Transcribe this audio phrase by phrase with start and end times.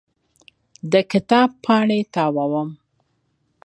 [0.91, 2.69] د کتاب پاڼې تاووم.